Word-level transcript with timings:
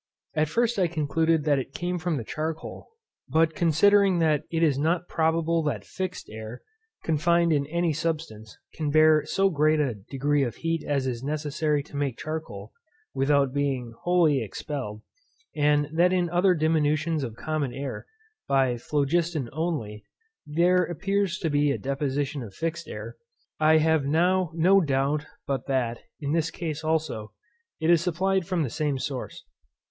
At 0.33 0.49
first 0.49 0.79
I 0.79 0.87
concluded 0.87 1.43
that 1.43 1.59
it 1.59 1.75
came 1.75 1.99
from 1.99 2.17
the 2.17 2.23
charcoal; 2.23 2.87
but 3.29 3.53
considering 3.53 4.17
that 4.17 4.45
it 4.49 4.63
is 4.63 4.79
not 4.79 5.07
probable 5.07 5.61
that 5.65 5.85
fixed 5.85 6.27
air, 6.27 6.63
confined 7.03 7.53
in 7.53 7.67
any 7.67 7.93
substance, 7.93 8.57
can 8.73 8.89
bear 8.89 9.23
so 9.27 9.51
great 9.51 9.79
a 9.79 9.93
degree 9.93 10.41
of 10.41 10.55
heat 10.55 10.83
as 10.87 11.05
is 11.05 11.21
necessary 11.21 11.83
to 11.83 11.95
make 11.95 12.17
charcoal, 12.17 12.71
without 13.13 13.53
being 13.53 13.93
wholly 14.01 14.41
expelled; 14.41 15.03
and 15.55 15.87
that 15.93 16.11
in 16.11 16.31
other 16.31 16.55
diminutions 16.55 17.23
of 17.23 17.35
common 17.35 17.71
air, 17.71 18.07
by 18.47 18.77
phlogiston 18.77 19.51
only, 19.53 20.03
there 20.47 20.83
appears 20.83 21.37
to 21.37 21.49
be 21.51 21.69
a 21.69 21.77
deposition 21.77 22.41
of 22.41 22.55
fixed 22.55 22.87
air, 22.87 23.17
I 23.59 23.77
have 23.77 24.05
now 24.07 24.49
no 24.55 24.81
doubt 24.81 25.27
but 25.45 25.67
that, 25.67 25.99
in 26.19 26.31
this 26.31 26.49
case 26.49 26.83
also, 26.83 27.33
it 27.79 27.91
is 27.91 28.01
supplied 28.01 28.47
from 28.47 28.63
the 28.63 28.69
same 28.71 28.97
source. 28.97 29.45